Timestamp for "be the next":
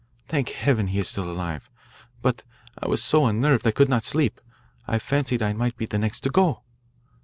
5.77-6.21